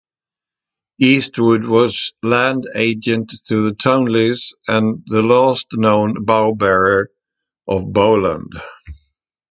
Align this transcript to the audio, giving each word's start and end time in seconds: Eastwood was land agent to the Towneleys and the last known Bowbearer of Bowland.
Eastwood 0.99 1.63
was 1.65 2.13
land 2.23 2.67
agent 2.73 3.31
to 3.45 3.61
the 3.61 3.71
Towneleys 3.75 4.51
and 4.67 5.03
the 5.05 5.21
last 5.21 5.67
known 5.73 6.25
Bowbearer 6.25 7.05
of 7.67 7.93
Bowland. 7.93 8.51